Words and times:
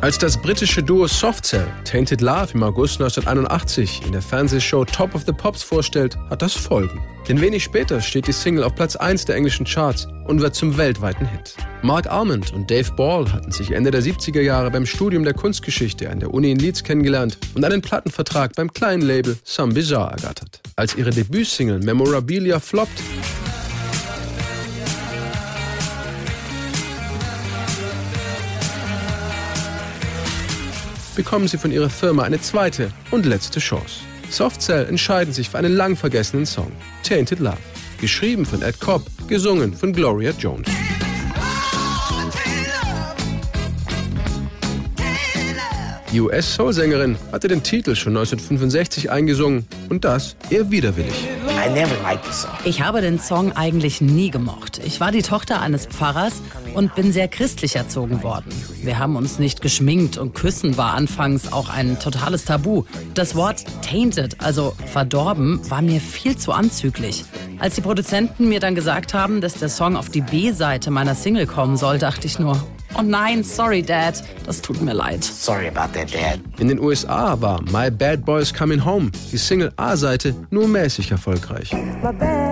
Als 0.00 0.16
das 0.16 0.40
britische 0.40 0.82
Duo 0.82 1.06
Softcell 1.06 1.66
Tainted 1.84 2.20
Love 2.20 2.52
im 2.54 2.62
August 2.62 3.00
1981 3.00 4.02
in 4.06 4.12
der 4.12 4.22
Fernsehshow 4.22 4.84
Top 4.84 5.14
of 5.14 5.24
the 5.26 5.32
Pops 5.32 5.62
vorstellt, 5.62 6.16
hat 6.30 6.40
das 6.40 6.54
Folgen. 6.54 7.00
Denn 7.28 7.40
wenig 7.40 7.64
später 7.64 8.00
steht 8.00 8.26
die 8.26 8.32
Single 8.32 8.64
auf 8.64 8.74
Platz 8.74 8.96
1 8.96 9.26
der 9.26 9.36
englischen 9.36 9.66
Charts 9.66 10.06
und 10.26 10.40
wird 10.40 10.54
zum 10.54 10.78
weltweiten 10.78 11.26
Hit. 11.26 11.56
Mark 11.82 12.06
Almond 12.10 12.52
und 12.54 12.70
Dave 12.70 12.90
Ball 12.92 13.30
hatten 13.32 13.52
sich 13.52 13.72
Ende 13.72 13.90
der 13.90 14.02
70er 14.02 14.40
Jahre 14.40 14.70
beim 14.70 14.86
Studium 14.86 15.24
der 15.24 15.34
Kunstgeschichte 15.34 16.08
an 16.08 16.20
der 16.20 16.32
Uni 16.32 16.52
in 16.52 16.58
Leeds 16.58 16.84
kennengelernt 16.84 17.36
und 17.54 17.64
einen 17.64 17.82
Plattenvertrag 17.82 18.54
beim 18.54 18.72
kleinen 18.72 19.02
Label 19.02 19.36
Some 19.44 19.74
Bizarre 19.74 20.12
ergattert. 20.12 20.60
Als 20.76 20.94
ihre 20.94 21.10
Debütsingle 21.10 21.80
Memorabilia 21.80 22.60
floppt, 22.60 23.02
bekommen 31.18 31.48
sie 31.48 31.58
von 31.58 31.72
ihrer 31.72 31.90
Firma 31.90 32.22
eine 32.22 32.40
zweite 32.40 32.92
und 33.10 33.26
letzte 33.26 33.58
Chance. 33.58 34.02
Softcell 34.30 34.86
entscheiden 34.86 35.34
sich 35.34 35.50
für 35.50 35.58
einen 35.58 35.72
lang 35.72 35.96
vergessenen 35.96 36.46
Song, 36.46 36.70
Tainted 37.02 37.40
Love, 37.40 37.58
geschrieben 38.00 38.46
von 38.46 38.62
Ed 38.62 38.78
Cobb, 38.78 39.02
gesungen 39.26 39.74
von 39.74 39.92
Gloria 39.92 40.30
Jones. 40.38 40.68
Die 46.12 46.20
US-Soul-Sängerin 46.20 47.18
hatte 47.32 47.48
den 47.48 47.64
Titel 47.64 47.96
schon 47.96 48.16
1965 48.16 49.10
eingesungen 49.10 49.66
und 49.88 50.04
das 50.04 50.36
eher 50.50 50.70
widerwillig. 50.70 51.27
Ich 52.64 52.82
habe 52.82 53.00
den 53.00 53.18
Song 53.18 53.52
eigentlich 53.52 54.00
nie 54.00 54.30
gemocht. 54.30 54.80
Ich 54.84 55.00
war 55.00 55.10
die 55.10 55.22
Tochter 55.22 55.60
eines 55.60 55.86
Pfarrers 55.86 56.34
und 56.74 56.94
bin 56.94 57.12
sehr 57.12 57.26
christlich 57.26 57.74
erzogen 57.74 58.22
worden. 58.22 58.52
Wir 58.82 58.98
haben 58.98 59.16
uns 59.16 59.40
nicht 59.40 59.60
geschminkt 59.60 60.18
und 60.18 60.34
Küssen 60.34 60.76
war 60.76 60.94
anfangs 60.94 61.52
auch 61.52 61.68
ein 61.68 61.98
totales 61.98 62.44
Tabu. 62.44 62.84
Das 63.14 63.34
Wort 63.34 63.64
tainted, 63.82 64.36
also 64.40 64.74
verdorben, 64.86 65.60
war 65.68 65.82
mir 65.82 66.00
viel 66.00 66.36
zu 66.36 66.52
anzüglich. 66.52 67.24
Als 67.58 67.74
die 67.74 67.80
Produzenten 67.80 68.48
mir 68.48 68.60
dann 68.60 68.76
gesagt 68.76 69.12
haben, 69.12 69.40
dass 69.40 69.54
der 69.54 69.68
Song 69.68 69.96
auf 69.96 70.10
die 70.10 70.20
B-Seite 70.20 70.92
meiner 70.92 71.16
Single 71.16 71.46
kommen 71.46 71.76
soll, 71.76 71.98
dachte 71.98 72.26
ich 72.28 72.38
nur, 72.38 72.62
Oh 72.96 73.02
nein, 73.02 73.44
sorry, 73.44 73.82
Dad. 73.82 74.22
Das 74.46 74.60
tut 74.62 74.80
mir 74.80 74.94
leid. 74.94 75.22
Sorry 75.22 75.68
about 75.68 75.92
that, 75.92 76.12
Dad. 76.12 76.40
In 76.58 76.68
den 76.68 76.78
USA 76.78 77.40
war 77.40 77.60
My 77.70 77.90
Bad 77.90 78.24
Boys 78.24 78.52
Coming 78.52 78.84
Home, 78.84 79.10
die 79.30 79.36
Single 79.38 79.72
A-Seite, 79.76 80.34
nur 80.50 80.68
mäßig 80.68 81.10
erfolgreich. 81.10 81.72
My 81.72 82.12
bad. 82.12 82.47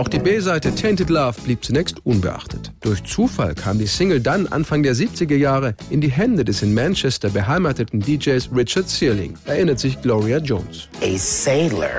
Auch 0.00 0.08
die 0.08 0.18
B-Seite 0.18 0.74
Tainted 0.74 1.10
Love 1.10 1.38
blieb 1.42 1.62
zunächst 1.62 2.06
unbeachtet. 2.06 2.72
Durch 2.80 3.04
Zufall 3.04 3.54
kam 3.54 3.78
die 3.78 3.86
Single 3.86 4.18
dann 4.18 4.46
Anfang 4.46 4.82
der 4.82 4.94
70er 4.94 5.36
Jahre 5.36 5.74
in 5.90 6.00
die 6.00 6.10
Hände 6.10 6.42
des 6.42 6.62
in 6.62 6.72
Manchester 6.72 7.28
beheimateten 7.28 8.00
DJs 8.00 8.48
Richard 8.56 8.88
Searling, 8.88 9.34
erinnert 9.44 9.78
sich 9.78 10.00
Gloria 10.00 10.38
Jones. 10.38 10.88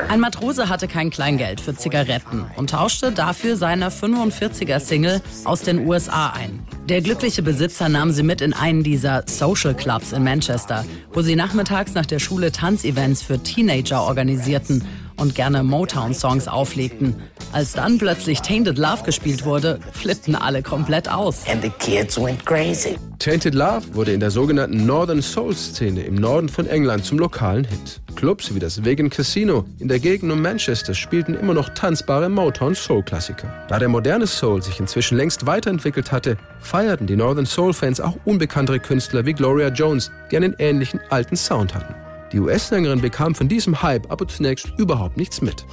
Ein 0.10 0.20
Matrose 0.20 0.68
hatte 0.68 0.88
kein 0.88 1.12
Kleingeld 1.12 1.62
für 1.62 1.76
Zigaretten 1.76 2.48
und 2.56 2.72
tauschte 2.72 3.12
dafür 3.12 3.56
seine 3.56 3.90
45er 3.90 4.80
Single 4.80 5.22
aus 5.44 5.62
den 5.62 5.86
USA 5.86 6.32
ein. 6.32 6.60
Der 6.90 7.02
glückliche 7.02 7.44
Besitzer 7.44 7.88
nahm 7.88 8.10
sie 8.10 8.24
mit 8.24 8.42
in 8.42 8.54
einen 8.54 8.82
dieser 8.82 9.26
Social 9.28 9.76
Clubs 9.76 10.12
in 10.12 10.24
Manchester, 10.24 10.86
wo 11.14 11.22
sie 11.22 11.36
nachmittags 11.36 11.94
nach 11.94 12.08
der 12.08 12.18
Schule 12.18 12.52
Tanzevents 12.52 13.22
für 13.22 13.38
Teenager 13.38 14.02
organisierten 14.02 14.84
und 15.18 15.36
gerne 15.36 15.64
Motown-Songs 15.64 16.48
auflegten. 16.48 17.16
Als 17.54 17.74
dann 17.74 17.98
plötzlich 17.98 18.42
Tainted 18.42 18.78
Love 18.78 19.04
gespielt 19.04 19.44
wurde, 19.44 19.80
flippten 19.92 20.36
alle 20.36 20.64
komplett 20.64 21.10
aus. 21.10 21.44
And 21.48 21.62
the 21.62 21.70
kids 21.80 22.18
went 22.18 22.46
crazy. 22.46 22.96
Tainted 23.20 23.54
Love 23.54 23.94
wurde 23.94 24.14
in 24.14 24.20
der 24.22 24.32
sogenannten 24.32 24.86
Northern 24.86 25.22
Soul-Szene 25.22 26.04
im 26.04 26.16
Norden 26.16 26.48
von 26.48 26.66
England 26.66 27.04
zum 27.04 27.20
lokalen 27.20 27.66
Hit. 27.66 28.02
Clubs 28.16 28.56
wie 28.56 28.60
das 28.60 28.86
Vegan 28.86 29.10
Casino 29.10 29.66
in 29.80 29.90
der 29.90 30.00
Gegend 30.00 30.32
um 30.32 30.42
Manchester 30.42 30.94
spielten 30.94 31.36
immer 31.36 31.54
noch 31.54 31.70
tanzbare 31.70 32.30
Motown-Soul-Klassiker. 32.30 33.52
Da 33.68 33.80
der 33.80 33.90
moderne 33.90 34.28
Soul 34.28 34.62
sich 34.62 34.80
inzwischen 34.80 35.18
längst 35.18 35.46
weiterentwickelt 35.46 36.12
hatte, 36.12 36.38
feierten 36.62 37.06
die 37.06 37.16
Northern 37.16 37.46
Soul-Fans 37.46 38.00
auch 38.00 38.18
unbekanntere 38.26 38.80
Künstler 38.80 39.26
wie 39.26 39.34
Gloria 39.34 39.68
Jones, 39.68 40.10
die 40.32 40.38
einen 40.38 40.56
ähnlichen 40.58 41.02
alten 41.10 41.36
Sound 41.36 41.76
hatten. 41.76 41.94
Die 42.32 42.40
US-Sängerin 42.40 43.02
bekam 43.02 43.36
von 43.36 43.50
diesem 43.50 43.82
Hype 43.82 44.10
aber 44.10 44.28
zunächst 44.28 44.72
überhaupt 44.78 45.18
nichts 45.18 45.42
mit. 45.42 45.66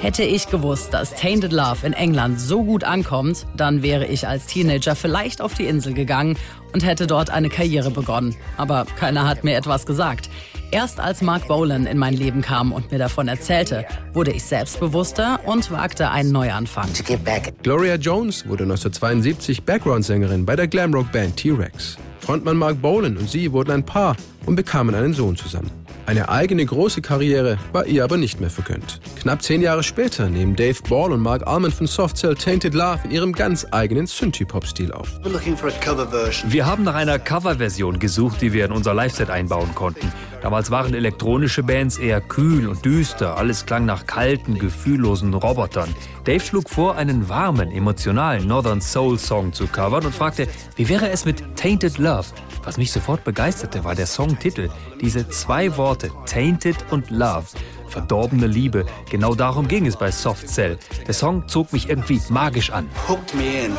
Hätte 0.00 0.22
ich 0.22 0.48
gewusst, 0.48 0.94
dass 0.94 1.14
Tainted 1.14 1.52
Love 1.52 1.86
in 1.86 1.92
England 1.92 2.40
so 2.40 2.64
gut 2.64 2.84
ankommt, 2.84 3.46
dann 3.56 3.82
wäre 3.82 4.06
ich 4.06 4.26
als 4.26 4.46
Teenager 4.46 4.96
vielleicht 4.96 5.42
auf 5.42 5.54
die 5.54 5.66
Insel 5.66 5.92
gegangen 5.92 6.38
und 6.72 6.84
hätte 6.84 7.06
dort 7.06 7.30
eine 7.30 7.48
Karriere 7.50 7.90
begonnen. 7.90 8.36
Aber 8.56 8.86
keiner 8.98 9.28
hat 9.28 9.44
mir 9.44 9.56
etwas 9.56 9.84
gesagt. 9.84 10.30
Erst 10.72 11.00
als 11.00 11.20
Mark 11.20 11.48
Bolan 11.48 11.86
in 11.86 11.98
mein 11.98 12.14
Leben 12.14 12.42
kam 12.42 12.72
und 12.72 12.92
mir 12.92 12.98
davon 12.98 13.26
erzählte, 13.26 13.84
wurde 14.12 14.30
ich 14.30 14.44
selbstbewusster 14.44 15.40
und 15.44 15.70
wagte 15.72 16.10
einen 16.10 16.30
Neuanfang. 16.30 16.88
Gloria 17.62 17.96
Jones 17.96 18.46
wurde 18.46 18.62
1972 18.62 19.64
Background-Sängerin 19.64 20.46
bei 20.46 20.54
der 20.54 20.68
Glamrock-Band 20.68 21.36
T-Rex. 21.36 21.98
Frontmann 22.30 22.58
Mark 22.58 22.80
Bolan 22.80 23.16
und 23.16 23.28
sie 23.28 23.50
wurden 23.50 23.72
ein 23.72 23.84
Paar 23.84 24.16
und 24.46 24.54
bekamen 24.54 24.94
einen 24.94 25.12
Sohn 25.12 25.34
zusammen. 25.34 25.68
Eine 26.06 26.28
eigene 26.28 26.64
große 26.64 27.02
Karriere 27.02 27.58
war 27.72 27.86
ihr 27.86 28.02
aber 28.02 28.16
nicht 28.16 28.40
mehr 28.40 28.50
vergönnt. 28.50 29.00
Knapp 29.20 29.42
zehn 29.42 29.62
Jahre 29.62 29.82
später 29.82 30.28
nehmen 30.28 30.56
Dave 30.56 30.78
Ball 30.88 31.12
und 31.12 31.20
Mark 31.20 31.46
Almond 31.46 31.74
von 31.74 31.86
Softcell 31.86 32.34
Tainted 32.34 32.74
Love 32.74 33.00
in 33.04 33.10
ihrem 33.10 33.32
ganz 33.32 33.66
eigenen 33.70 34.06
Synthie-Pop-Stil 34.06 34.92
auf. 34.92 35.20
Wir 36.48 36.66
haben 36.66 36.84
nach 36.84 36.94
einer 36.94 37.18
Coverversion 37.18 37.98
gesucht, 37.98 38.42
die 38.42 38.52
wir 38.52 38.64
in 38.64 38.72
unser 38.72 38.94
Live-Set 38.94 39.30
einbauen 39.30 39.74
konnten. 39.74 40.12
Damals 40.42 40.70
waren 40.70 40.94
elektronische 40.94 41.62
Bands 41.62 41.98
eher 41.98 42.20
kühl 42.20 42.66
und 42.66 42.84
düster, 42.84 43.36
alles 43.36 43.66
klang 43.66 43.84
nach 43.84 44.06
kalten, 44.06 44.58
gefühllosen 44.58 45.34
Robotern. 45.34 45.94
Dave 46.24 46.40
schlug 46.40 46.70
vor, 46.70 46.96
einen 46.96 47.28
warmen, 47.28 47.70
emotionalen 47.70 48.46
Northern 48.46 48.80
Soul 48.80 49.18
Song 49.18 49.52
zu 49.52 49.66
covern 49.66 50.06
und 50.06 50.14
fragte, 50.14 50.48
wie 50.76 50.88
wäre 50.88 51.10
es 51.10 51.26
mit 51.26 51.44
Tainted 51.56 51.98
Love? 51.98 52.26
Was 52.62 52.76
mich 52.76 52.92
sofort 52.92 53.24
begeisterte, 53.24 53.84
war 53.84 53.94
der 53.94 54.06
Songtitel. 54.06 54.70
Diese 55.00 55.28
zwei 55.28 55.76
Worte, 55.76 56.10
Tainted 56.26 56.76
und 56.90 57.10
Love. 57.10 57.46
Verdorbene 57.88 58.46
Liebe. 58.46 58.86
Genau 59.10 59.34
darum 59.34 59.66
ging 59.66 59.86
es 59.86 59.96
bei 59.96 60.10
Soft 60.10 60.48
Cell. 60.48 60.78
Der 61.06 61.14
Song 61.14 61.48
zog 61.48 61.72
mich 61.72 61.88
irgendwie 61.88 62.20
magisch 62.28 62.70
an. 62.70 62.88
Hooked 63.08 63.34
me 63.34 63.66
in. 63.66 63.72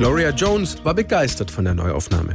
Gloria 0.00 0.30
Jones 0.30 0.82
war 0.82 0.94
begeistert 0.94 1.50
von 1.50 1.66
der 1.66 1.74
Neuaufnahme. 1.74 2.34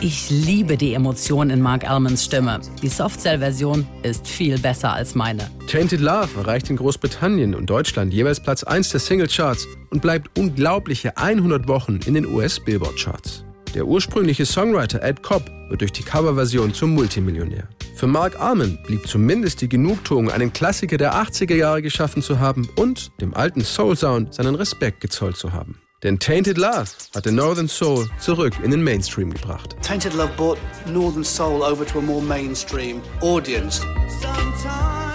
Ich 0.00 0.30
liebe 0.30 0.76
die 0.76 0.94
Emotionen 0.94 1.50
in 1.50 1.60
Mark 1.60 1.88
Almonds 1.88 2.24
Stimme. 2.24 2.60
Die 2.82 2.88
Softcell-Version 2.88 3.86
ist 4.02 4.26
viel 4.26 4.58
besser 4.58 4.92
als 4.92 5.14
meine. 5.14 5.48
Tainted 5.68 6.00
Love 6.00 6.28
erreicht 6.36 6.68
in 6.68 6.74
Großbritannien 6.74 7.54
und 7.54 7.70
Deutschland 7.70 8.12
jeweils 8.12 8.40
Platz 8.40 8.64
1 8.64 8.88
der 8.88 8.98
Singlecharts 8.98 9.68
und 9.90 10.02
bleibt 10.02 10.36
unglaubliche 10.36 11.16
100 11.16 11.68
Wochen 11.68 12.00
in 12.04 12.14
den 12.14 12.26
US-Billboard-Charts. 12.26 13.44
Der 13.76 13.86
ursprüngliche 13.86 14.44
Songwriter 14.44 15.00
Ed 15.04 15.22
Cobb 15.22 15.48
wird 15.68 15.82
durch 15.82 15.92
die 15.92 16.02
Coverversion 16.02 16.74
zum 16.74 16.94
Multimillionär. 16.94 17.68
Für 17.94 18.08
Mark 18.08 18.40
Armin 18.40 18.76
blieb 18.84 19.06
zumindest 19.06 19.60
die 19.60 19.68
Genugtuung, 19.68 20.32
einen 20.32 20.52
Klassiker 20.52 20.96
der 20.96 21.14
80er 21.14 21.54
Jahre 21.54 21.80
geschaffen 21.80 22.22
zu 22.22 22.40
haben 22.40 22.68
und 22.74 23.12
dem 23.20 23.34
alten 23.34 23.62
Soul-Sound 23.62 24.34
seinen 24.34 24.56
Respekt 24.56 25.00
gezollt 25.00 25.36
zu 25.36 25.52
haben. 25.52 25.78
Denn 26.02 26.18
Tainted 26.18 26.58
Love 26.58 26.86
hat 27.14 27.24
den 27.24 27.36
Northern 27.36 27.68
Soul 27.68 28.08
zurück 28.18 28.52
in 28.62 28.70
den 28.70 28.84
Mainstream 28.84 29.32
gebracht. 29.32 29.76
Tainted 29.82 30.12
Love 30.12 30.30
brought 30.36 30.58
Northern 30.86 31.24
Soul 31.24 31.62
over 31.62 31.86
to 31.86 31.98
a 31.98 32.02
more 32.02 32.22
mainstream 32.22 33.00
audience. 33.22 33.80
Sometimes 34.20 35.05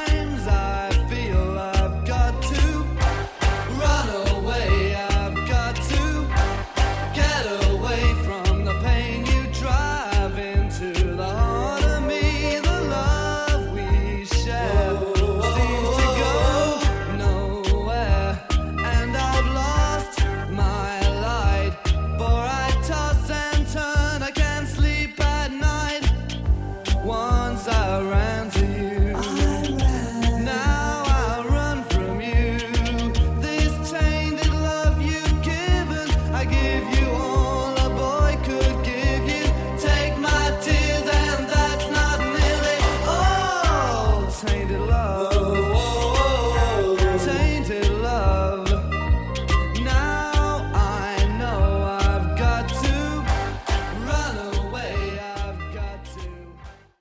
silence 27.58 27.68
around 27.68 28.56
you. 28.56 28.81